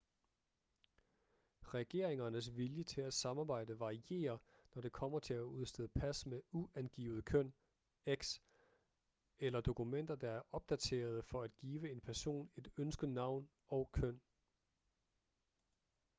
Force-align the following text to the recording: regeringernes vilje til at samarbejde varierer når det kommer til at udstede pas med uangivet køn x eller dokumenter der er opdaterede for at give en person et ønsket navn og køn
regeringernes 1.73 2.57
vilje 2.57 2.83
til 2.83 3.01
at 3.01 3.13
samarbejde 3.13 3.79
varierer 3.79 4.37
når 4.75 4.81
det 4.81 4.91
kommer 4.91 5.19
til 5.19 5.33
at 5.33 5.41
udstede 5.41 5.87
pas 5.87 6.25
med 6.25 6.41
uangivet 6.51 7.25
køn 7.25 7.53
x 8.21 8.39
eller 9.39 9.61
dokumenter 9.61 10.15
der 10.15 10.31
er 10.31 10.41
opdaterede 10.51 11.23
for 11.23 11.43
at 11.43 11.55
give 11.57 11.91
en 11.91 12.01
person 12.01 12.49
et 12.55 12.67
ønsket 12.77 13.09
navn 13.09 13.49
og 13.67 13.91
køn 13.91 14.21